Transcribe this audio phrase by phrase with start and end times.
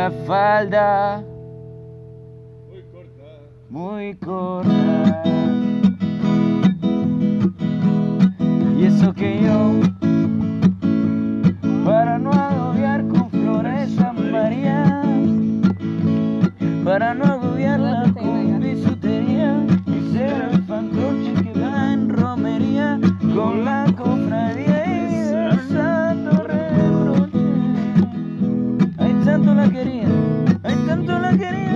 [0.00, 1.22] la falda
[2.70, 3.28] Muy corta.
[3.68, 5.22] muy corta.
[8.78, 9.58] Y eso que yo,
[11.84, 15.02] para no agobiar con flores a María,
[16.82, 22.98] para no agobiarla con bisutería, y ser el fantoche que va en romería
[23.34, 23.79] con la
[29.60, 30.08] la quería,
[30.62, 31.69] ay, tanto la quería.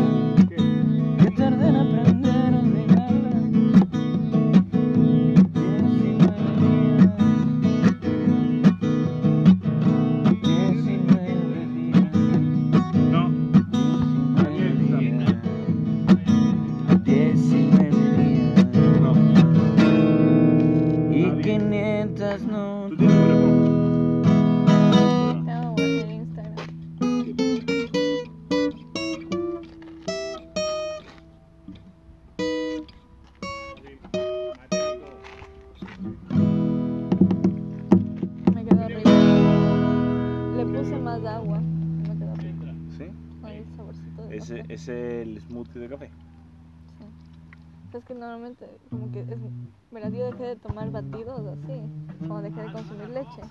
[43.70, 44.74] El saborcito de ¿Ese café.
[44.74, 46.10] es el smoothie de café?
[46.98, 47.96] Sí.
[47.98, 49.26] Es que normalmente, como que es.
[49.92, 51.80] Mira, yo dejé de tomar batidos así.
[52.20, 53.42] Como dejé de consumir leche.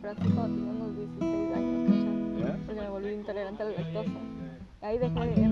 [0.00, 2.58] Pero así cuando tenía unos 16 años.
[2.66, 4.10] Porque me volví intolerante a la lactosa.
[4.80, 5.48] Ahí dejé de,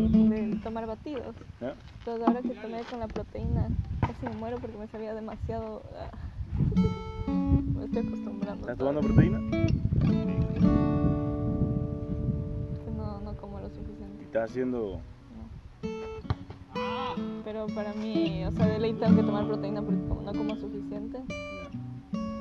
[0.50, 1.36] de tomar batidos.
[1.60, 1.74] ¿Ya?
[1.98, 3.68] Entonces ahora que tomé con la proteína,
[4.00, 5.82] casi me muero porque me sabía demasiado.
[5.96, 6.10] ah,
[7.76, 8.60] me estoy acostumbrando.
[8.62, 9.38] ¿Estás tomando proteína?
[12.84, 13.99] Que no, no como lo suficiente.
[14.30, 15.00] ¿Estás haciendo...?
[17.44, 20.54] Pero para mí, o sea, de ley tengo que tomar proteína porque como no como
[20.54, 21.18] suficiente.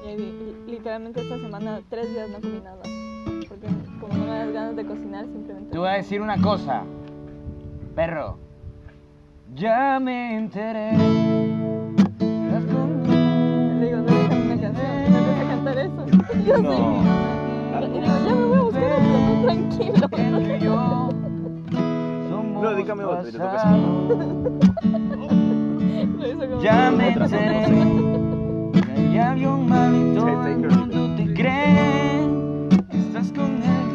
[0.06, 2.84] Y literalmente esta semana, tres días no comí nada.
[3.47, 3.66] Porque
[4.00, 5.72] como no me das ganas de cocinar, simplemente.
[5.72, 6.84] Te voy a decir una cosa,
[7.96, 8.38] perro.
[9.56, 10.92] Ya me enteré.
[10.92, 11.08] Digo,
[13.97, 16.06] no déjame una canción, empecé a cantar eso.
[16.38, 16.69] Y yo No.
[17.81, 21.06] Y digo, ya me voy a buscar otro, no, tranquilo.
[22.79, 24.09] Dígame otra, le toca como-
[26.63, 27.66] Ya me enteré.
[28.73, 32.19] que hay alguien mal y todo el mundo te cree.
[32.91, 33.88] Estás con él.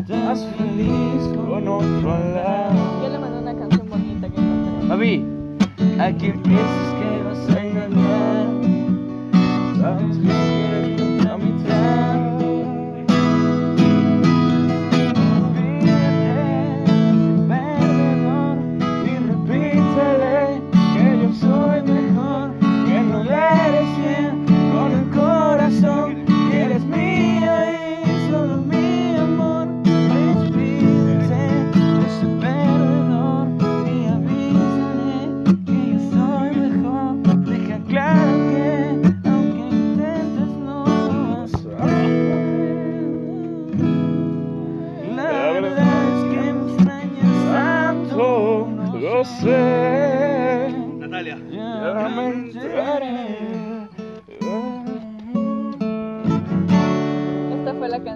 [0.00, 3.02] Estás feliz con otro al lado.
[3.02, 4.88] Yo le mandé una canción bonita que encontré.
[4.88, 5.24] Papi,
[6.00, 6.42] a quién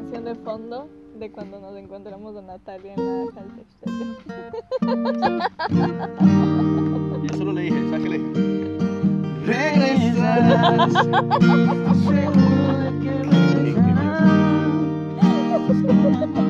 [0.00, 0.88] canción de fondo
[1.18, 4.16] de cuando nos encontramos con Natalia en la Halterstelle.
[7.28, 8.32] Yo solo le dije, ¿sabes qué le dije?
[9.44, 10.92] Regresarás,
[12.06, 13.12] seguro de que
[16.32, 16.49] regresarás.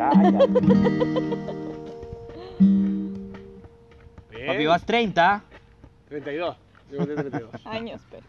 [0.00, 0.38] No, 24, no.
[0.44, 1.60] Último.
[4.30, 4.46] Cállate.
[4.46, 5.42] Papi, vas 30.
[6.08, 6.56] 32.
[6.90, 7.66] Yo voté 32.
[7.66, 8.24] Años, pero.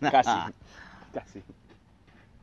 [0.00, 0.52] Casi.
[1.12, 1.42] Casi.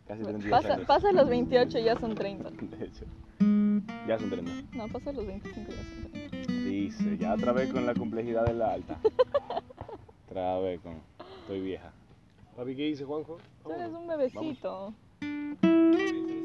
[0.08, 0.86] Casi 32 Pasa, años.
[0.88, 2.50] pasa los 28 y ya son 30.
[2.52, 3.06] De hecho.
[4.08, 4.52] Ya son 30.
[4.78, 6.54] No, pasa los 25 y ya son 30.
[6.54, 9.00] Dice, ya otra vez con la complejidad de la alta.
[10.30, 11.02] Otra vez con.
[11.42, 11.92] Estoy vieja.
[12.56, 13.38] Papi, ¿qué dice Juanjo?
[13.64, 14.94] Tú eres un bebecito.
[15.22, 16.37] Ah,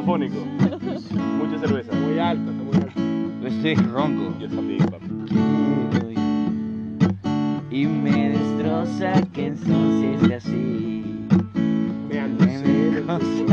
[0.00, 0.36] Está fónico.
[1.36, 1.92] Mucha cerveza.
[1.92, 3.46] Muy alto, está muy alto.
[3.46, 4.34] Estoy ronco.
[4.38, 5.10] Yo también, papi.
[7.70, 11.26] Y me destroza que entonces así.
[12.08, 13.52] Me ando Me sin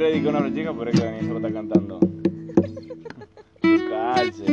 [0.00, 2.00] quiero dedicar una chica, pero es que Daniel se está cantando.
[3.90, 4.44] Calce.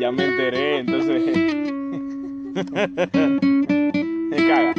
[0.00, 1.22] Ya me enteré, entonces.
[4.30, 4.77] Me cagas.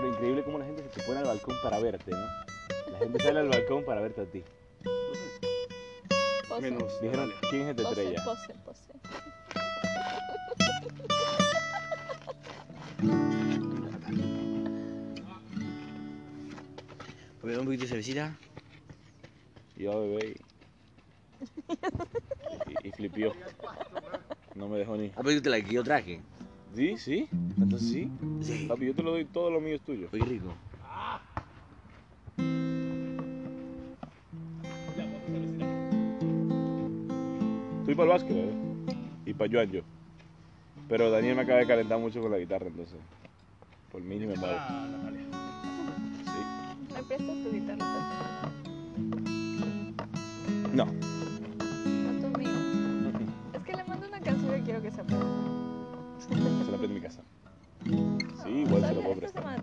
[0.00, 2.26] Pero increíble cómo la gente se te pone al balcón para verte, ¿no?
[2.90, 4.42] La gente sale al balcón para verte a ti.
[6.48, 7.00] Pose, Menos.
[7.02, 8.24] Dijeron, ¿quién es esta pose, estrella?
[8.24, 8.92] pose, pose.
[17.42, 18.38] Papi, un poquito de cervecita.
[19.76, 20.34] Y yo bebé
[22.72, 23.34] y, y, y flipió.
[24.54, 25.12] No me dejó ni.
[25.14, 26.22] Ah, pero te la que yo traje.
[26.74, 26.96] ¿Sí?
[26.96, 27.28] ¿Sí?
[27.58, 28.10] Entonces sí.
[28.40, 28.66] Sí.
[28.68, 30.08] Papi, yo te lo doy, todo lo mío es tuyo.
[30.12, 30.54] Oye, rico.
[37.80, 38.54] Estoy para el básquet, ¿eh?
[39.26, 39.80] Y para Joan yo.
[40.88, 42.98] Pero Daniel me acaba de calentar mucho con la guitarra, entonces.
[43.90, 44.56] Por mí ni me muevo.
[46.24, 46.94] Sí.
[46.94, 48.52] ¿Me prestas tu guitarra?
[50.72, 50.84] No.
[50.84, 52.50] No tu amigo.
[53.54, 55.69] Es que le mando una canción y quiero que se aprenda.
[56.30, 57.22] Se la pido en mi casa.
[57.84, 59.62] Sí, igual se lo puedo Esta prestar.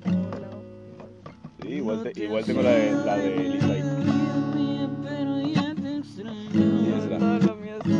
[1.61, 3.83] Sí, igual, te- igual tengo la de, la de Lisa ahí.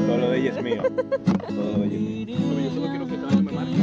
[0.07, 0.83] Todo lo de ella es mío.
[0.83, 2.37] Todo lo de ella es mío.
[2.63, 3.81] Yo solo quiero que cada me marque.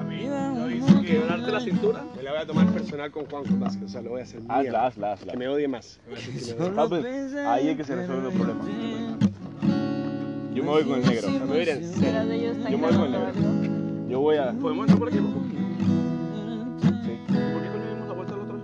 [0.00, 2.04] A mí, yo dice que quebrarte la cintura.
[2.16, 3.84] Me la voy a tomar personal con Juanjo Vázquez.
[3.84, 4.86] O sea, lo voy a hacer Hazla, mierda.
[4.86, 5.32] hazla, hazla.
[5.32, 6.00] Que me odie más.
[6.06, 6.74] Me va a decir que me odie.
[6.76, 8.66] Papi, ahí es que se resuelven los problemas.
[10.54, 11.28] Yo me voy con el negro.
[11.30, 11.82] Me voy a ir en
[12.70, 13.81] Yo me voy con el negro.
[14.12, 14.52] Yo voy a.
[14.52, 15.40] ¿Podemos entrar por aquí, loco?
[16.82, 16.88] Sí,
[17.26, 18.62] ¿Por qué coño dimos la vuelta la otra vez?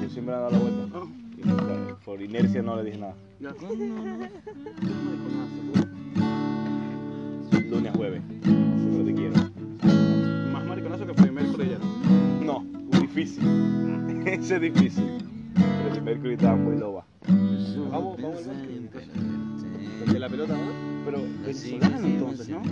[0.00, 0.86] yo siempre he dado la vuelta.
[0.96, 1.08] No.
[1.36, 3.16] Y nunca- por inercia no le dije nada.
[3.40, 3.50] Ya.
[7.68, 8.22] Lunes a jueves.
[8.44, 9.34] Pero te quiero.
[10.52, 11.78] Más mariconazo que fue miércoles ya.
[12.46, 12.64] No,
[13.00, 13.42] difícil.
[14.24, 15.18] Ese es difícil.
[15.56, 17.04] Pero el Mercury estaba muy loba.
[17.90, 18.54] Vamos, vamos al
[20.20, 20.70] la pelota, ¿no?
[21.04, 22.62] Pero venezolano entonces, ¿no?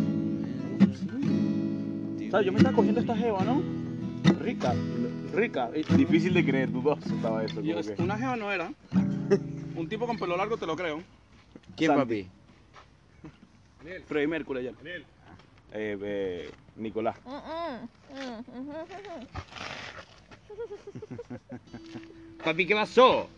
[2.34, 2.46] ¿Sabes?
[2.46, 3.62] Yo me estaba cogiendo esta jeva, ¿no?
[4.40, 4.74] Rica,
[5.32, 5.70] rica.
[5.70, 7.60] Difícil de creer, dudó estaba eso.
[7.60, 8.02] Yo- Como que...
[8.02, 8.72] una jeva no era.
[9.76, 11.00] Un tipo con pelo largo te lo creo.
[11.76, 12.24] ¿Quién, Santi.
[13.84, 14.00] papi?
[14.08, 14.74] Freddie Mercury ayer.
[15.74, 17.14] Eh, eh, Nicolás.
[17.24, 19.26] Mm, mm, mm.
[22.44, 23.28] Papi, ¿qué pasó?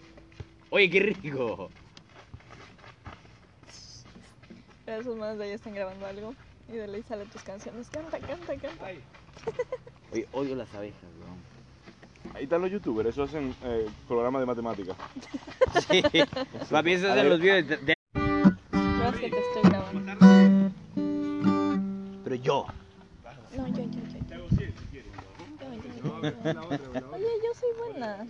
[0.70, 1.68] Oye, qué rico.
[4.86, 6.34] Esos manos de ahí están grabando algo
[6.68, 7.88] y de ley salen tus canciones.
[7.90, 8.86] Canta, canta, canta.
[10.12, 11.36] Oye, odio las abejas, weón.
[12.34, 14.96] Ahí están los youtubers, eso hacen eh, programas de matemáticas.
[15.90, 16.02] Sí.
[16.70, 17.76] Papi, esos son los videos de...
[17.76, 20.72] de- Creo que te estoy grabando.
[22.24, 22.66] Pero yo.
[23.56, 23.90] No, yo, yo, yo.
[23.90, 24.36] yo.
[24.36, 24.64] Yo, yo,
[26.32, 27.12] yo, yo.
[27.12, 28.26] Oye, yo soy buena.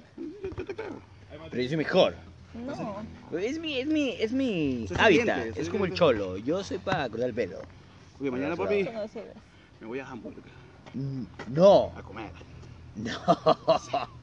[1.51, 2.15] Pero yo soy mejor.
[2.55, 3.39] No.
[3.39, 5.25] Es mi, es mi, es mi Soy hábitat.
[5.37, 5.99] siguiente, soy Es como el siguiente.
[5.99, 6.37] cholo.
[6.39, 7.61] Yo soy para cortar el pelo.
[8.17, 8.87] Porque mañana, papi,
[9.81, 10.37] me voy a Hamburg
[10.95, 11.93] Mm, No.
[11.97, 12.31] a comer.
[12.97, 13.13] No.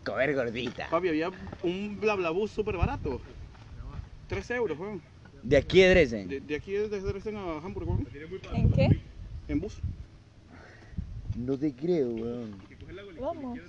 [0.04, 0.90] Comer gordita.
[0.90, 1.30] Papi, había
[1.62, 3.22] un blablabús súper barato.
[4.30, 5.00] 13 euros, weón.
[5.44, 6.28] De aquí de Dresden.
[6.28, 8.08] De, de aquí desde Dresden a Hamburg, weón.
[8.54, 9.00] ¿En qué?
[9.48, 9.78] En bus.
[11.38, 12.56] No te creo, weón.
[13.20, 13.60] Vamos.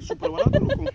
[0.00, 0.84] Súper barato, loco.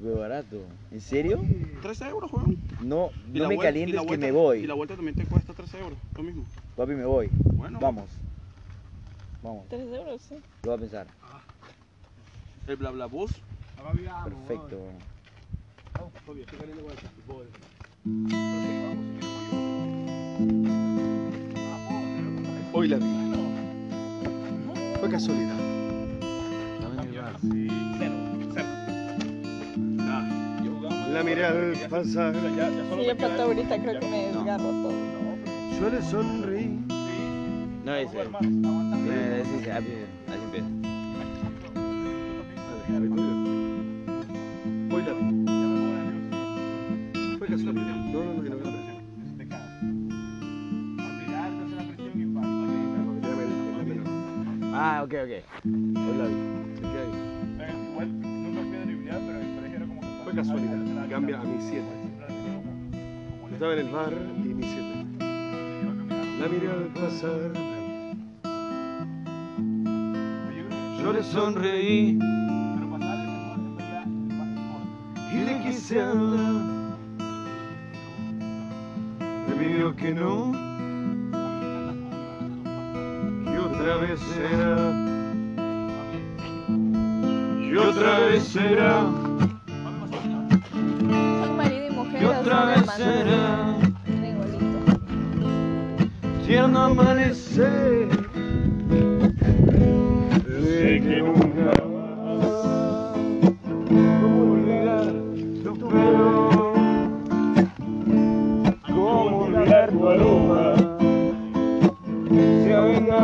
[0.00, 0.62] Fue barato.
[0.90, 1.40] ¿En serio?
[1.82, 2.58] 13 euros, weón.
[2.82, 4.58] No, Y no me calientes que me voy.
[4.60, 6.44] Y la vuelta también te cuesta 13 euros, lo mismo.
[6.76, 7.30] Papi, me voy.
[7.32, 7.78] Bueno.
[7.80, 8.10] Vamos.
[9.42, 10.34] Vamos, Tres euros, sí.
[10.62, 11.06] lo voy a pensar.
[12.66, 13.32] El blablabús.
[13.76, 14.78] Perfecto.
[16.26, 17.46] Papi, estoy saliendo con el voy.
[22.72, 23.06] Hoy la vi.
[25.00, 25.75] Fue casualidad.
[31.26, 32.34] Miré al pasar.
[32.34, 34.92] Si yo pato ahorita creo que me desgarro todo.
[35.80, 36.78] Yo le sonreí.
[37.84, 38.18] No, ese.
[38.18, 39.86] Eh, ese, ese, así
[40.28, 40.85] así empieza.
[63.56, 64.12] Estaba en el bar
[64.44, 65.06] y mi 7.
[66.38, 67.52] La miré al pasar.
[71.00, 72.18] Yo le sonreí
[75.32, 76.62] y le quise hablar.
[79.48, 80.52] Me pidió que no.
[83.46, 84.76] Y otra vez será.
[87.58, 89.25] Y otra vez será.
[92.96, 93.76] Será.
[96.46, 98.08] Tierno amanecer.
[100.64, 102.46] Sé que nunca más
[103.88, 105.12] cómo olvidar
[105.64, 106.72] tu pelo,
[108.86, 110.74] cómo olvidar tu aroma.
[112.30, 113.16] Si avenga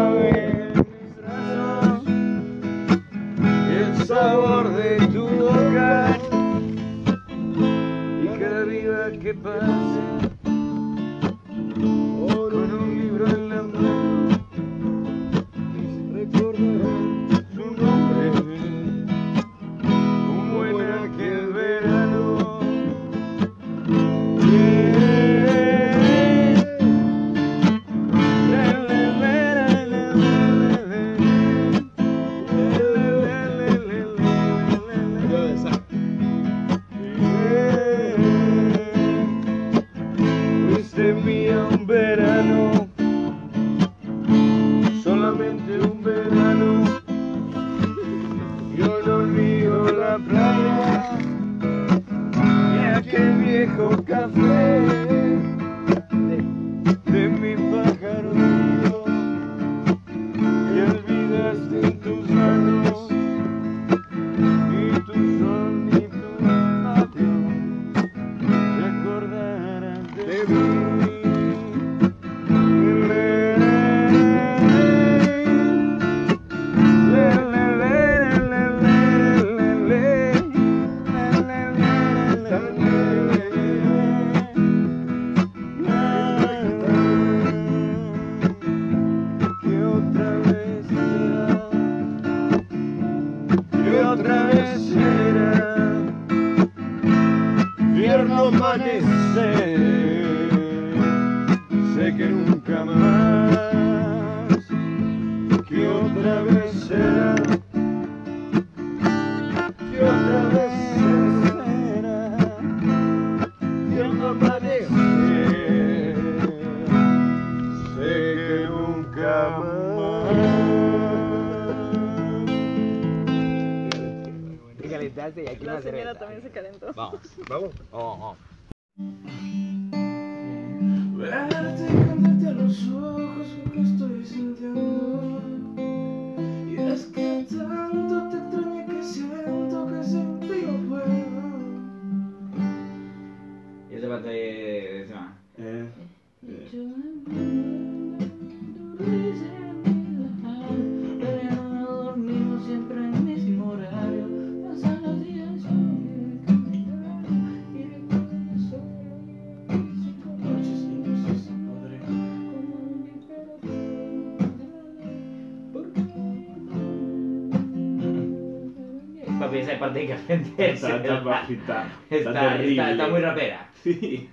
[170.11, 170.73] Aprenderse.
[170.73, 172.91] está, está, está, Está, está está, terrible.
[172.93, 173.69] está muy rapera.
[173.83, 174.29] Sí,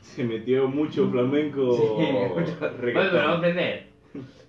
[0.00, 1.72] se metió mucho flamenco.
[1.98, 2.06] Sí,
[2.40, 3.86] mucho- pero vamos a aprender.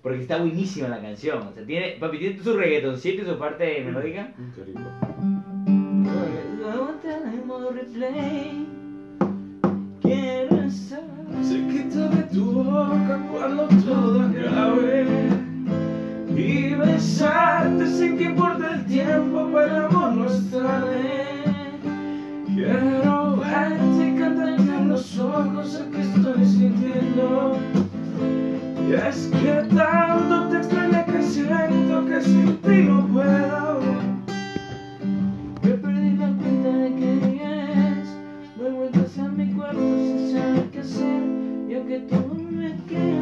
[0.02, 1.38] Porque está buenísima la canción.
[1.48, 4.32] O sea, tiene, papi, tiene su reggaetoncito y su parte melódica.
[4.36, 4.80] Mm, qué rico.
[11.42, 15.04] Cerquita de tu boca cuando todo acabe
[16.36, 21.26] Y besarte sin que importe el tiempo, pues el amor tarde
[22.54, 27.58] Quiero verte y en los ojos el que estoy sintiendo.
[28.86, 33.80] Y es que tanto te extrañé que siento que sin ti no puedo.
[35.62, 36.90] He perdido la cuenta de
[37.30, 38.08] día es
[38.58, 41.22] Doy vueltas a mi cuarto sin saber qué hacer.
[41.68, 43.15] Y aunque todo me queda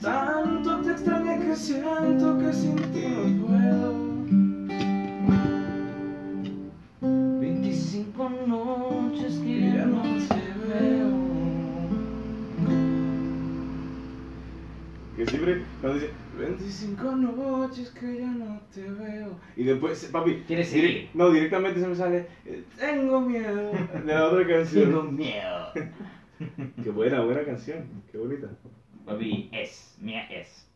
[0.00, 4.10] tanto te extrañé que siento que sin ti no puedo
[7.40, 11.10] 25 noches que ya no te veo
[15.16, 19.38] Que siempre cuando dice 25 noches que ya no te veo.
[19.54, 20.42] Y después, papi.
[20.46, 21.08] Quiere direct- seguir.
[21.12, 22.26] No, directamente se me sale.
[22.46, 23.72] eh, Tengo miedo.
[24.06, 25.16] De la otra Tengo canción.
[25.16, 25.66] miedo.
[26.82, 27.84] Qué buena, buena canción.
[28.10, 28.48] Qué bonita.
[29.06, 29.96] Papi, es.
[30.00, 30.66] Mía es.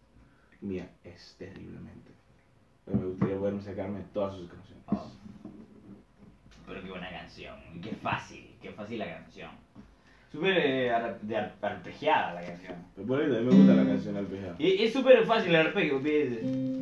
[0.60, 2.10] Mía, es terriblemente.
[2.84, 4.84] Pero me gustaría poderme sacarme todas sus canciones.
[4.88, 5.10] Oh.
[6.66, 7.56] Pero qué buena canción.
[7.82, 8.50] Qué fácil.
[8.62, 9.50] Qué fácil la canción.
[10.32, 12.74] Súper eh, ar- de ar- arpegiada la canción.
[12.96, 14.56] Pero por ahí también me gusta la canción Alpejada.
[14.58, 15.98] Y es súper fácil el arpegio.
[15.98, 16.73] papi.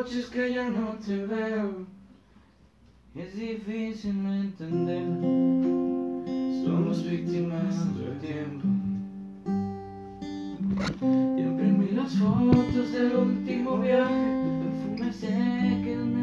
[0.00, 1.86] Noches que ya no te veo.
[3.14, 5.04] Es difícil entender.
[6.64, 8.66] Somos víctimas del tiempo.
[11.02, 14.24] Y imprimí las fotos del último viaje.
[14.42, 16.19] Tu perfume se quedó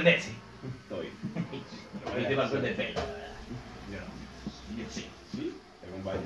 [0.00, 0.32] aprenderse.
[0.88, 1.12] Todo bien.
[2.18, 3.00] Y te pasó de pelo.
[3.90, 4.82] Yo no.
[4.82, 5.06] Yo sí.
[5.32, 5.54] ¿Sí?
[5.80, 6.20] Te acompaño.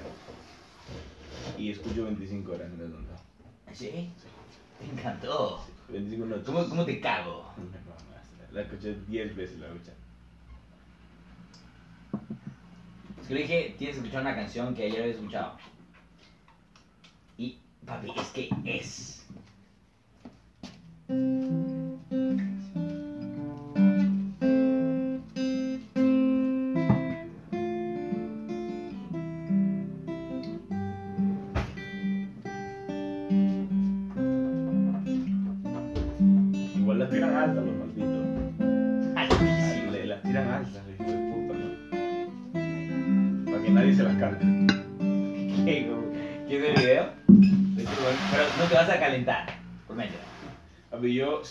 [1.59, 3.15] Y escucho 25 horas en el tonto.
[3.73, 4.11] ¿Sí?
[4.79, 5.65] Te encantó.
[5.89, 6.45] 25 noches.
[6.47, 7.53] ¿Cómo, cómo te cago?
[8.55, 9.93] No, La escuché 10 veces la escuché.
[13.21, 15.57] Es que le dije, tienes que escuchar una canción que ayer había escuchado.
[17.37, 19.24] Y, papi, es que es.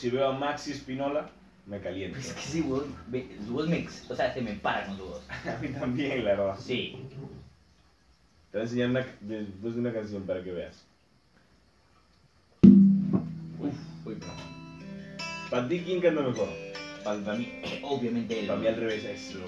[0.03, 1.29] Si veo a Maxi Espinola,
[1.65, 2.19] me caliento.
[2.19, 2.67] Es que sí, su
[3.53, 5.21] voz me, o sea, se me para con su voz.
[5.47, 6.57] A mí también, la verdad.
[6.59, 6.97] Sí.
[8.51, 10.85] Te voy a enseñar una, después de una canción para que veas.
[12.63, 13.73] Uf,
[14.05, 14.17] uy.
[15.49, 16.49] Para ti, ¿quién canta mejor?
[17.05, 18.47] Para, para mí, obviamente él.
[18.47, 19.39] Para mí al revés, eso.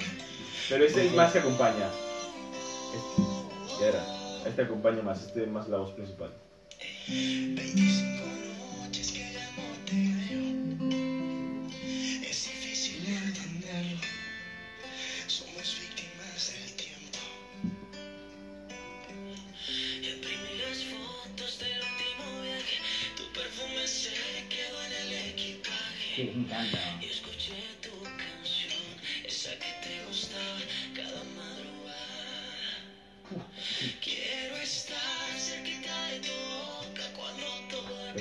[0.69, 1.89] Pero este es más que acompaña.
[2.95, 4.05] Este, ya era.
[4.47, 6.31] Este acompaña más, este es más la voz principal.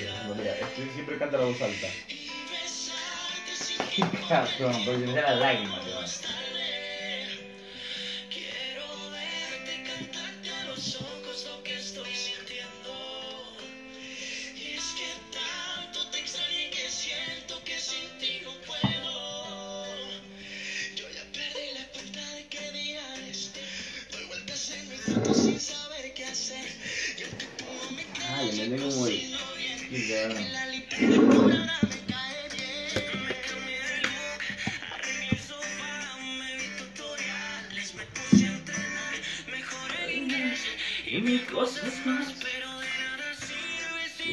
[0.03, 0.29] Acabe.
[0.29, 1.87] no, mira, este siempre canta la voz alta.
[4.29, 6.44] Cabrón, porque me salen las lágrimas, weón.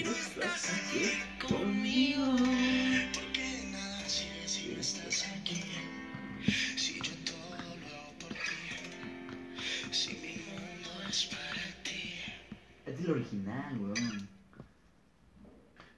[0.03, 1.05] No estás aquí
[1.47, 2.25] conmigo.
[3.13, 5.61] Porque de nada sirve si no estás aquí.
[6.77, 9.91] Si yo todo lo hago por ti.
[9.91, 12.13] Si mi mundo es para ti.
[12.85, 14.29] Este es el original, weón.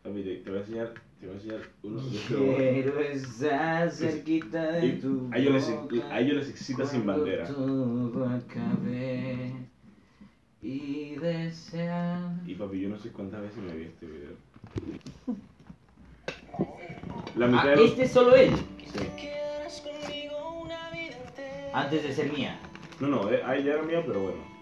[0.05, 2.37] A ver, te, te voy a enseñar, te voy a enseñar uno de estos.
[2.57, 7.47] Quiero estar cerquita de Y tu a ellos les, a ellos les excita sin bandera.
[7.47, 9.53] todo acabe
[10.61, 12.32] y desear.
[12.45, 14.31] Y papi, yo no sé cuántas veces me vi este video.
[17.35, 17.85] La mitad Ah, de los...
[17.91, 18.51] este es solo él,
[18.85, 18.99] Sí.
[19.19, 21.71] Quedarás conmigo una vida entera.
[21.81, 22.59] antes de ser mía.
[22.99, 24.52] No, no, eh, ahí ya era mío, pero bueno.